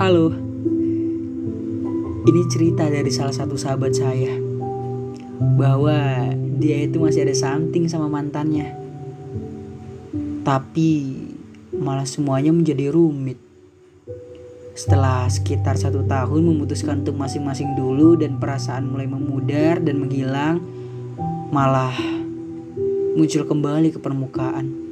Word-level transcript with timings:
Halo, 0.00 0.32
ini 2.24 2.42
cerita 2.48 2.88
dari 2.88 3.12
salah 3.12 3.36
satu 3.36 3.52
sahabat 3.52 3.92
saya 3.92 4.32
bahwa 5.60 6.24
dia 6.56 6.88
itu 6.88 6.96
masih 6.96 7.28
ada 7.28 7.36
something 7.36 7.84
sama 7.84 8.08
mantannya, 8.08 8.72
tapi 10.40 11.20
malah 11.76 12.08
semuanya 12.08 12.48
menjadi 12.48 12.88
rumit. 12.88 13.36
Setelah 14.72 15.28
sekitar 15.28 15.76
satu 15.76 16.00
tahun 16.08 16.48
memutuskan 16.48 17.04
untuk 17.04 17.20
masing-masing 17.20 17.76
dulu 17.76 18.16
dan 18.16 18.40
perasaan 18.40 18.88
mulai 18.88 19.04
memudar 19.04 19.84
dan 19.84 20.00
menghilang, 20.00 20.64
malah 21.52 21.92
muncul 23.20 23.44
kembali 23.44 23.92
ke 23.92 24.00
permukaan. 24.00 24.89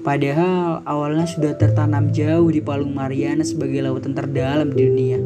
Padahal 0.00 0.80
awalnya 0.88 1.28
sudah 1.28 1.52
tertanam 1.60 2.08
jauh 2.08 2.48
di 2.48 2.64
Palung 2.64 2.96
Mariana 2.96 3.44
sebagai 3.44 3.84
lautan 3.84 4.16
terdalam 4.16 4.72
di 4.72 4.80
dunia. 4.80 5.20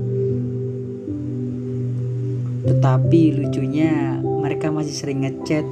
Tetapi 2.67 3.23
lucunya 3.39 4.19
mereka 4.19 4.75
masih 4.75 4.95
sering 4.99 5.23
ngechat 5.23 5.63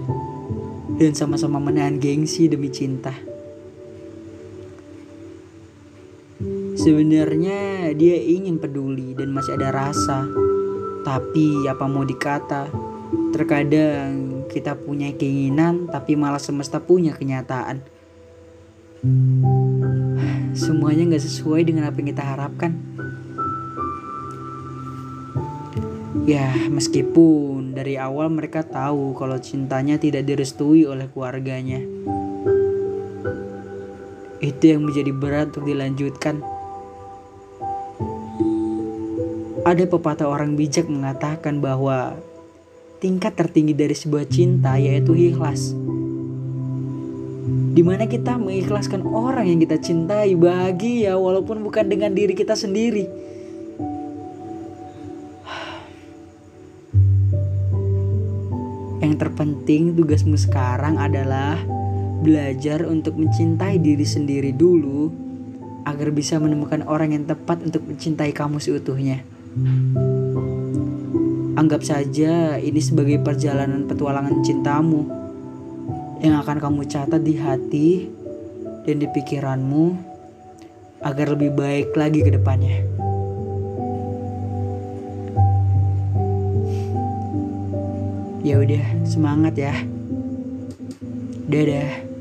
dan 1.03 1.13
sama-sama 1.19 1.59
menahan 1.59 1.99
gengsi 1.99 2.47
demi 2.47 2.71
cinta. 2.71 3.11
Sebenarnya 6.79 7.91
dia 7.99 8.19
ingin 8.23 8.63
peduli 8.63 9.19
dan 9.19 9.35
masih 9.35 9.59
ada 9.59 9.75
rasa. 9.75 10.31
Tapi 11.03 11.67
apa 11.67 11.91
mau 11.91 12.07
dikata, 12.07 12.71
terkadang 13.35 14.47
kita 14.47 14.79
punya 14.79 15.11
keinginan 15.11 15.91
tapi 15.91 16.15
malah 16.15 16.39
semesta 16.39 16.79
punya 16.79 17.19
kenyataan. 17.19 18.02
Semuanya 20.55 21.11
gak 21.11 21.27
sesuai 21.27 21.67
dengan 21.67 21.91
apa 21.91 21.99
yang 21.99 22.15
kita 22.15 22.23
harapkan. 22.23 22.71
Ya, 26.23 26.55
meskipun 26.71 27.75
dari 27.75 27.99
awal 27.99 28.31
mereka 28.31 28.63
tahu 28.63 29.19
kalau 29.19 29.43
cintanya 29.43 29.99
tidak 29.99 30.23
direstui 30.23 30.87
oleh 30.87 31.11
keluarganya. 31.11 31.83
Itu 34.39 34.71
yang 34.71 34.87
menjadi 34.87 35.11
berat 35.11 35.51
untuk 35.51 35.67
dilanjutkan. 35.67 36.39
Ada 39.67 39.91
pepatah 39.91 40.31
orang 40.31 40.55
bijak 40.55 40.87
mengatakan 40.87 41.59
bahwa 41.59 42.15
tingkat 43.03 43.35
tertinggi 43.35 43.75
dari 43.75 43.99
sebuah 43.99 44.31
cinta 44.31 44.79
yaitu 44.79 45.19
ikhlas 45.19 45.75
di 47.73 47.81
mana 47.81 48.05
kita 48.05 48.37
mengikhlaskan 48.37 49.01
orang 49.09 49.49
yang 49.49 49.57
kita 49.57 49.81
cintai 49.81 50.37
bahagia 50.37 51.17
walaupun 51.17 51.65
bukan 51.65 51.89
dengan 51.89 52.13
diri 52.13 52.37
kita 52.37 52.53
sendiri. 52.53 53.09
Yang 59.01 59.15
terpenting 59.17 59.97
tugasmu 59.97 60.37
sekarang 60.37 61.01
adalah 61.01 61.57
belajar 62.21 62.85
untuk 62.85 63.17
mencintai 63.17 63.81
diri 63.81 64.05
sendiri 64.05 64.53
dulu 64.53 65.09
agar 65.89 66.13
bisa 66.13 66.37
menemukan 66.37 66.85
orang 66.85 67.17
yang 67.17 67.25
tepat 67.25 67.65
untuk 67.65 67.89
mencintai 67.89 68.37
kamu 68.37 68.61
seutuhnya. 68.61 69.25
Anggap 71.57 71.81
saja 71.83 72.61
ini 72.61 72.81
sebagai 72.85 73.17
perjalanan 73.25 73.89
petualangan 73.89 74.45
cintamu 74.45 75.22
yang 76.23 76.39
akan 76.39 76.63
kamu 76.63 76.87
catat 76.87 77.19
di 77.19 77.35
hati 77.35 78.07
dan 78.87 78.97
di 79.03 79.11
pikiranmu 79.11 79.87
agar 81.03 81.35
lebih 81.35 81.51
baik 81.59 81.99
lagi 81.99 82.23
ke 82.23 82.31
depannya. 82.31 82.87
Ya 88.47 88.59
udah, 88.59 88.87
semangat 89.03 89.55
ya. 89.59 89.75
Dadah. 91.51 92.12